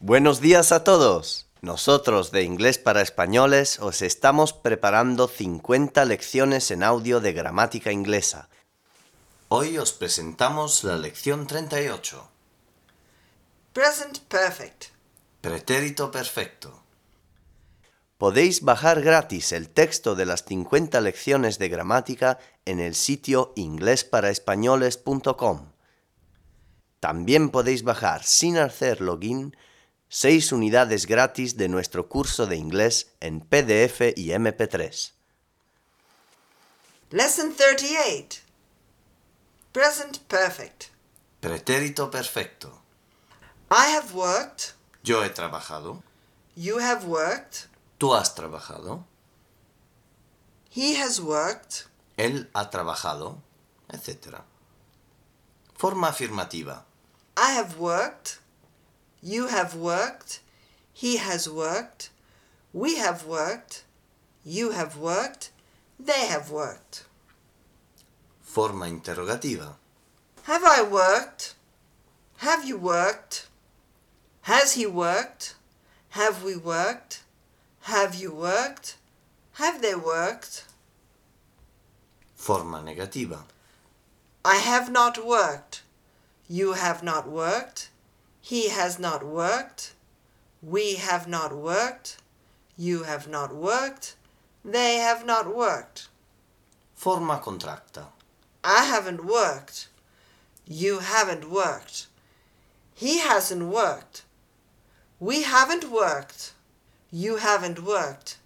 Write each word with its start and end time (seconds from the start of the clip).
Buenos 0.00 0.40
días 0.40 0.70
a 0.70 0.84
todos. 0.84 1.48
Nosotros 1.60 2.30
de 2.30 2.44
Inglés 2.44 2.78
para 2.78 3.02
Españoles 3.02 3.80
os 3.80 4.00
estamos 4.00 4.52
preparando 4.52 5.26
50 5.26 6.04
lecciones 6.04 6.70
en 6.70 6.84
audio 6.84 7.18
de 7.18 7.32
gramática 7.32 7.90
inglesa. 7.90 8.48
Hoy 9.48 9.76
os 9.76 9.92
presentamos 9.92 10.84
la 10.84 10.96
lección 10.96 11.48
38. 11.48 12.30
Present 13.72 14.20
perfect. 14.20 14.84
Pretérito 15.40 16.12
perfecto. 16.12 16.80
Podéis 18.18 18.62
bajar 18.62 19.02
gratis 19.02 19.50
el 19.50 19.68
texto 19.68 20.14
de 20.14 20.26
las 20.26 20.44
50 20.44 21.00
lecciones 21.00 21.58
de 21.58 21.70
gramática 21.70 22.38
en 22.66 22.78
el 22.78 22.94
sitio 22.94 23.52
inglesparaespañoles.com. 23.56 25.72
También 27.00 27.50
podéis 27.50 27.82
bajar 27.82 28.22
sin 28.22 28.58
hacer 28.58 29.00
login 29.00 29.56
6 30.10 30.52
unidades 30.52 31.06
gratis 31.06 31.56
de 31.56 31.68
nuestro 31.68 32.08
curso 32.08 32.46
de 32.46 32.56
inglés 32.56 33.08
en 33.20 33.40
PDF 33.40 34.00
y 34.16 34.30
MP3. 34.30 35.12
Lesson 37.10 37.54
38. 37.54 38.40
Present 39.72 40.18
perfect. 40.28 40.86
Pretérito 41.40 42.10
perfecto. 42.10 42.82
I 43.70 43.92
have 43.94 44.14
worked. 44.14 44.74
Yo 45.04 45.22
he 45.22 45.30
trabajado. 45.30 46.02
You 46.56 46.78
have 46.78 47.06
worked. 47.06 47.68
Tú 47.98 48.14
has 48.14 48.34
trabajado. 48.34 49.04
He 50.70 50.96
has 50.96 51.20
worked. 51.20 51.86
Él 52.16 52.48
ha 52.54 52.70
trabajado, 52.70 53.42
etc. 53.90 54.42
Forma 55.76 56.08
afirmativa. 56.08 56.84
I 57.36 57.52
have 57.52 57.78
worked. 57.78 58.40
You 59.22 59.48
have 59.48 59.74
worked. 59.74 60.40
He 60.92 61.16
has 61.16 61.48
worked. 61.48 62.10
We 62.72 62.96
have 62.96 63.26
worked. 63.26 63.84
You 64.44 64.70
have 64.70 64.96
worked. 64.96 65.50
They 65.98 66.26
have 66.26 66.50
worked. 66.50 67.04
Forma 68.40 68.86
interrogativa. 68.86 69.74
Have 70.44 70.64
I 70.64 70.82
worked? 70.82 71.54
Have 72.38 72.64
you 72.64 72.78
worked? 72.78 73.48
Has 74.42 74.72
he 74.72 74.86
worked? 74.86 75.54
Have 76.10 76.42
we 76.44 76.56
worked? 76.56 77.22
Have 77.82 78.14
you 78.14 78.32
worked? 78.32 78.96
Have 79.54 79.82
they 79.82 79.94
worked? 79.94 80.64
Forma 82.36 82.78
negativa. 82.80 83.40
I 84.44 84.56
have 84.56 84.90
not 84.90 85.24
worked. 85.26 85.82
You 86.48 86.72
have 86.74 87.02
not 87.02 87.28
worked. 87.28 87.90
He 88.48 88.70
has 88.70 88.98
not 88.98 89.22
worked. 89.26 89.92
We 90.62 90.94
have 90.94 91.28
not 91.28 91.54
worked. 91.54 92.16
You 92.78 93.02
have 93.02 93.28
not 93.28 93.54
worked. 93.54 94.16
They 94.64 94.94
have 94.94 95.26
not 95.26 95.54
worked. 95.54 96.08
Forma 96.94 97.42
contracta. 97.44 98.06
I 98.64 98.84
haven't 98.86 99.22
worked. 99.22 99.88
You 100.66 101.00
haven't 101.00 101.50
worked. 101.50 102.06
He 102.94 103.18
hasn't 103.18 103.64
worked. 103.64 104.22
We 105.20 105.42
haven't 105.42 105.90
worked. 105.90 106.54
You 107.10 107.36
haven't 107.36 107.80
worked. 107.84 108.38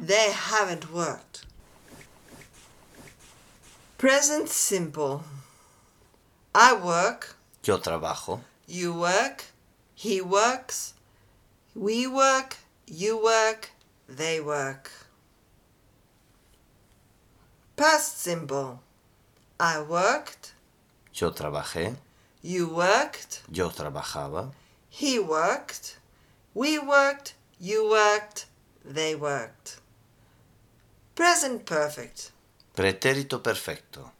They 0.00 0.32
haven't 0.32 0.92
worked. 0.92 1.46
Present 3.98 4.48
simple. 4.48 5.22
I 6.52 6.74
work. 6.74 7.36
Yo 7.62 7.78
trabajo. 7.78 8.40
You 8.70 8.92
work. 8.92 9.44
He 9.94 10.20
works. 10.20 10.92
We 11.74 12.06
work. 12.06 12.58
You 12.86 13.16
work. 13.24 13.70
They 14.06 14.40
work. 14.40 14.90
Past 17.76 18.18
simple. 18.20 18.80
I 19.58 19.80
worked. 19.80 20.52
Yo 21.14 21.30
trabajé. 21.30 21.96
You 22.42 22.68
worked. 22.68 23.40
Yo 23.50 23.70
trabajaba. 23.70 24.52
He 24.90 25.18
worked. 25.18 25.96
We 26.52 26.78
worked. 26.78 27.32
You 27.58 27.88
worked. 27.88 28.46
They 28.84 29.14
worked. 29.14 29.80
Present 31.14 31.64
perfect. 31.64 32.32
Pretérito 32.76 33.42
perfecto. 33.42 34.12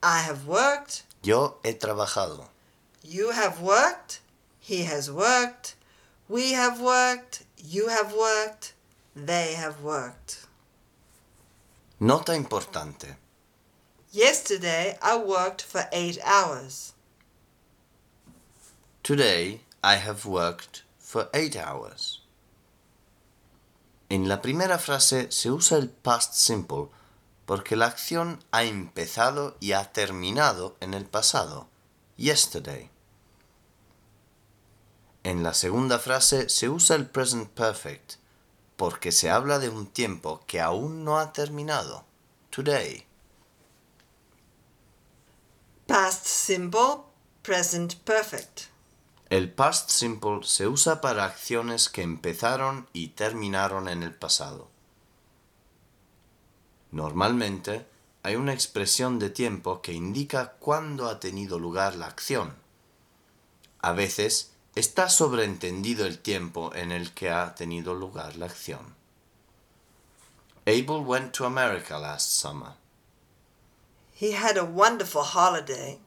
I 0.00 0.20
have 0.20 0.46
worked. 0.46 1.02
Yo 1.24 1.56
he 1.64 1.72
trabajado. 1.74 2.53
You 3.06 3.32
have 3.32 3.60
worked. 3.60 4.20
He 4.60 4.84
has 4.84 5.10
worked. 5.10 5.76
We 6.26 6.52
have 6.52 6.80
worked. 6.80 7.44
You 7.58 7.88
have 7.88 8.14
worked. 8.14 8.72
They 9.14 9.52
have 9.54 9.82
worked. 9.82 10.46
Nota 12.00 12.32
importante. 12.32 13.16
Yesterday 14.10 14.96
I 15.02 15.18
worked 15.18 15.60
for 15.60 15.86
eight 15.92 16.18
hours. 16.24 16.94
Today 19.02 19.60
I 19.82 19.96
have 19.96 20.24
worked 20.24 20.82
for 20.98 21.28
eight 21.34 21.56
hours. 21.56 22.20
En 24.08 24.28
la 24.28 24.40
primera 24.40 24.78
frase 24.78 25.30
se 25.30 25.50
usa 25.50 25.76
el 25.76 25.88
past 25.88 26.34
simple 26.34 26.88
porque 27.44 27.76
la 27.76 27.86
acción 27.86 28.42
ha 28.50 28.64
empezado 28.64 29.56
y 29.60 29.72
ha 29.72 29.92
terminado 29.92 30.76
en 30.80 30.94
el 30.94 31.04
pasado, 31.04 31.68
yesterday. 32.16 32.90
En 35.24 35.42
la 35.42 35.54
segunda 35.54 35.98
frase 35.98 36.50
se 36.50 36.68
usa 36.68 36.96
el 36.96 37.06
present 37.06 37.48
perfect 37.48 38.16
porque 38.76 39.10
se 39.10 39.30
habla 39.30 39.58
de 39.58 39.70
un 39.70 39.86
tiempo 39.86 40.42
que 40.46 40.60
aún 40.60 41.02
no 41.02 41.18
ha 41.18 41.32
terminado, 41.32 42.04
today. 42.50 43.06
Past 45.86 46.26
simple, 46.26 47.04
present 47.42 47.94
perfect. 48.04 48.62
El 49.30 49.50
past 49.50 49.90
simple 49.90 50.40
se 50.42 50.66
usa 50.66 51.00
para 51.00 51.24
acciones 51.24 51.88
que 51.88 52.02
empezaron 52.02 52.88
y 52.92 53.08
terminaron 53.08 53.88
en 53.88 54.02
el 54.02 54.14
pasado. 54.14 54.68
Normalmente 56.90 57.86
hay 58.22 58.36
una 58.36 58.52
expresión 58.52 59.18
de 59.18 59.30
tiempo 59.30 59.80
que 59.80 59.92
indica 59.92 60.52
cuándo 60.58 61.08
ha 61.08 61.18
tenido 61.18 61.58
lugar 61.58 61.96
la 61.96 62.06
acción. 62.06 62.54
A 63.80 63.92
veces 63.92 64.53
está 64.74 65.08
sobreentendido 65.08 66.04
el 66.04 66.18
tiempo 66.18 66.72
en 66.74 66.90
el 66.90 67.12
que 67.12 67.30
ha 67.30 67.54
tenido 67.54 67.94
lugar 67.94 68.36
la 68.36 68.46
acción. 68.46 68.94
Abel 70.66 71.02
went 71.04 71.32
to 71.34 71.44
America 71.44 71.98
last 71.98 72.32
summer. 72.32 72.72
He 74.12 74.32
had 74.32 74.56
a 74.56 74.64
wonderful 74.64 75.22
holiday. 75.22 75.98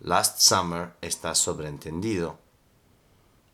Last 0.00 0.40
summer 0.40 0.92
está 1.00 1.34
sobreentendido. 1.34 2.36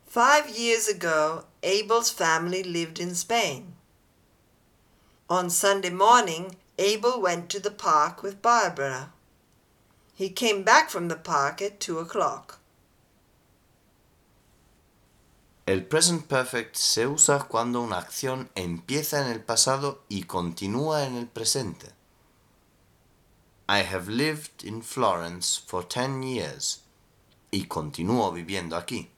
Five 0.06 0.51
years 0.51 0.89
ago, 0.89 1.45
Abel's 1.62 2.11
family 2.11 2.62
lived 2.62 2.99
in 2.99 3.15
Spain. 3.15 3.75
On 5.31 5.49
Sunday 5.49 5.91
morning, 5.91 6.56
Abel 6.78 7.21
went 7.21 7.49
to 7.49 7.61
the 7.61 7.71
park 7.71 8.22
with 8.22 8.43
Barbara. 8.43 9.12
He 10.15 10.28
came 10.28 10.65
back 10.65 10.91
from 10.91 11.09
the 11.09 11.17
park 11.17 11.62
at 11.62 11.81
two 11.81 11.99
o'clock. 11.99 12.59
El 15.65 15.87
present 15.87 16.27
perfect 16.27 16.75
se 16.75 17.06
usa 17.06 17.45
cuando 17.45 17.81
una 17.83 17.99
acción 17.99 18.50
empieza 18.56 19.25
en 19.25 19.31
el 19.31 19.41
pasado 19.41 20.03
y 20.09 20.25
continúa 20.25 21.05
en 21.06 21.17
el 21.17 21.28
presente. 21.28 21.87
I 23.69 23.84
have 23.84 24.11
lived 24.11 24.65
in 24.65 24.83
Florence 24.83 25.62
for 25.65 25.84
ten 25.87 26.21
years 26.21 26.83
y 27.53 27.67
continúo 27.69 28.33
viviendo 28.33 28.77
aquí. 28.77 29.09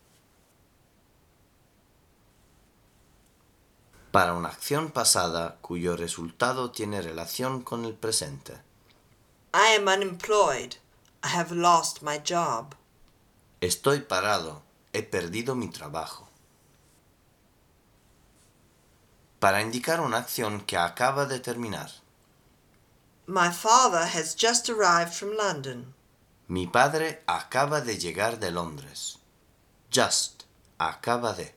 Para 4.11 4.35
una 4.35 4.51
acción 4.51 4.91
pasada 4.91 5.57
cuyo 5.63 5.97
resultado 5.97 6.71
tiene 6.73 7.01
relación 7.01 7.63
con 7.63 7.87
el 7.87 7.95
presente. 7.95 8.53
I 9.55 9.77
am 9.79 9.89
unemployed. 9.89 10.75
I 11.23 11.29
have 11.29 11.55
lost 11.55 12.03
my 12.03 12.19
job. 12.19 12.75
Estoy 13.63 14.01
parado. 14.01 14.63
He 14.93 15.03
perdido 15.03 15.55
mi 15.55 15.69
trabajo. 15.69 16.29
Para 19.45 19.61
indicar 19.61 20.01
una 20.01 20.17
acción 20.17 20.63
que 20.63 20.79
acaba 20.79 21.27
de 21.27 21.39
terminar. 21.39 21.91
My 23.27 23.51
father 23.51 24.07
has 24.07 24.35
just 24.35 24.71
arrived 24.71 25.13
from 25.13 25.37
London. 25.37 25.93
Mi 26.49 26.67
padre 26.67 27.23
acaba 27.27 27.83
de 27.83 27.99
llegar 27.99 28.41
de 28.41 28.51
Londres. 28.51 29.19
Just. 29.91 30.45
Acaba 30.79 31.35
de. 31.35 31.55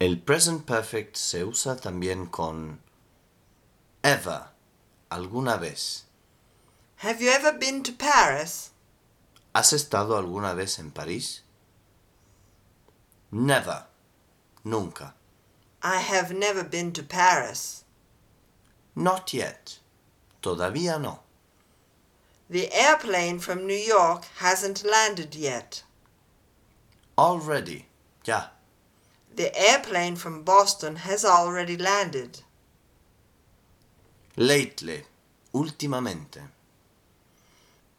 El 0.00 0.16
present 0.22 0.64
perfect 0.64 1.14
se 1.16 1.44
usa 1.44 1.76
también 1.76 2.30
con 2.30 2.80
ever, 4.02 4.44
alguna 5.10 5.58
vez. 5.58 6.06
Have 7.02 7.20
you 7.20 7.28
ever 7.28 7.52
been 7.52 7.82
to 7.82 7.92
Paris? 7.92 8.70
¿Has 9.52 9.74
estado 9.74 10.16
alguna 10.16 10.54
vez 10.54 10.78
en 10.78 10.92
París? 10.92 11.42
Never. 13.30 13.84
Nunca. 14.64 15.14
I 15.82 16.00
have 16.00 16.32
never 16.32 16.64
been 16.64 16.92
to 16.92 17.02
Paris. 17.02 17.84
Not 18.94 19.32
yet. 19.32 19.78
Todavía 20.42 21.00
no. 21.00 21.20
The 22.50 22.72
airplane 22.72 23.38
from 23.38 23.66
New 23.66 23.74
York 23.74 24.24
hasn't 24.38 24.84
landed 24.84 25.34
yet. 25.34 25.82
Already. 27.16 27.86
Ya. 28.24 28.48
The 29.34 29.54
airplane 29.56 30.16
from 30.16 30.42
Boston 30.42 30.96
has 30.96 31.24
already 31.24 31.76
landed. 31.76 32.40
Lately. 34.36 35.04
Últimamente. 35.54 36.42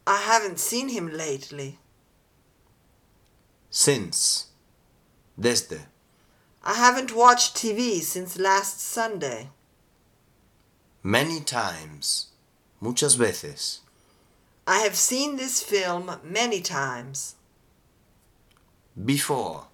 I 0.07 0.17
haven't 0.17 0.59
seen 0.59 0.89
him 0.89 1.15
lately. 1.15 1.77
Since. 3.69 4.47
Desde. 5.39 5.85
I 6.69 6.73
haven't 6.73 7.15
watched 7.15 7.55
TV 7.55 7.99
since 7.99 8.37
last 8.37 8.79
Sunday. 8.79 9.49
Many 11.01 11.39
times. 11.39 12.27
Muchas 12.79 13.15
veces. 13.15 13.79
I 14.67 14.81
have 14.81 14.95
seen 14.95 15.35
this 15.35 15.63
film 15.63 16.11
many 16.23 16.61
times. 16.61 17.33
Before. 19.03 19.65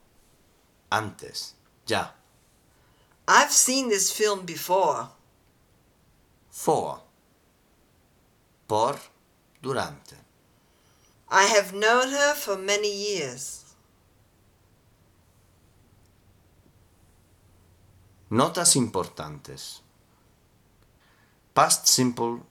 Antes. 0.90 1.56
Ya. 1.86 2.12
I've 3.28 3.52
seen 3.52 3.90
this 3.90 4.10
film 4.10 4.46
before. 4.46 5.10
For. 6.50 7.02
Por. 8.70 8.96
Durante. 9.62 10.16
I 11.28 11.44
have 11.44 11.74
known 11.74 12.12
her 12.12 12.34
for 12.36 12.56
many 12.56 12.90
years. 12.90 13.65
Notas 18.30 18.76
importantes. 18.76 19.82
Past 21.54 21.86
simple 21.86 22.42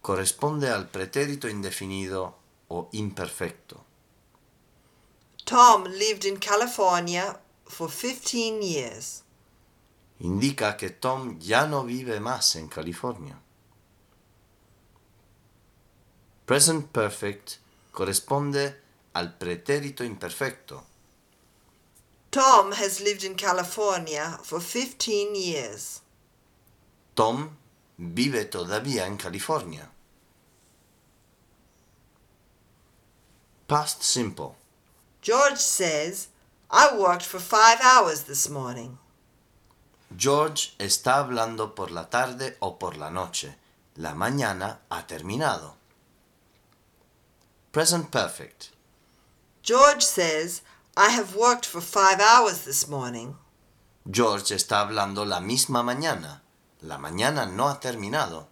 corresponde 0.00 0.70
al 0.70 0.88
pretérito 0.88 1.46
indefinido 1.46 2.38
o 2.68 2.88
imperfecto. 2.92 3.84
Tom 5.44 5.84
lived 5.84 6.24
in 6.24 6.38
California 6.38 7.38
for 7.66 7.90
15 7.90 8.62
years. 8.62 9.22
Indica 10.20 10.76
que 10.76 10.90
Tom 10.90 11.38
ya 11.38 11.66
no 11.66 11.84
vive 11.84 12.18
más 12.20 12.56
en 12.56 12.68
California. 12.68 13.38
Present 16.46 16.86
perfect 16.86 17.58
corresponde 17.92 18.80
al 19.12 19.36
pretérito 19.36 20.02
imperfecto. 20.02 20.89
Tom 22.30 22.72
has 22.72 23.00
lived 23.00 23.24
in 23.24 23.34
California 23.34 24.38
for 24.42 24.60
15 24.60 25.34
years. 25.34 26.00
Tom 27.16 27.56
vive 27.98 28.48
todavía 28.50 29.04
en 29.06 29.16
California. 29.16 29.88
Past 33.66 34.02
simple. 34.02 34.54
George 35.20 35.58
says, 35.58 36.28
I 36.70 36.96
worked 36.96 37.24
for 37.24 37.40
five 37.40 37.78
hours 37.82 38.22
this 38.24 38.48
morning. 38.48 38.98
George 40.16 40.74
está 40.78 41.18
hablando 41.18 41.74
por 41.74 41.90
la 41.90 42.04
tarde 42.04 42.56
o 42.60 42.78
por 42.78 42.96
la 42.96 43.10
noche. 43.10 43.54
La 43.96 44.14
mañana 44.14 44.78
ha 44.90 45.06
terminado. 45.06 45.74
Present 47.72 48.10
perfect. 48.10 48.70
George 49.62 50.02
says, 50.02 50.62
I 51.00 51.08
have 51.08 51.34
worked 51.34 51.64
for 51.64 51.80
five 51.80 52.20
hours 52.20 52.66
this 52.66 52.86
morning. 52.86 53.34
George 54.04 54.54
está 54.54 54.82
hablando 54.82 55.24
la 55.24 55.40
misma 55.40 55.82
mañana. 55.82 56.42
La 56.82 56.98
mañana 56.98 57.46
no 57.46 57.70
ha 57.70 57.80
terminado. 57.80 58.49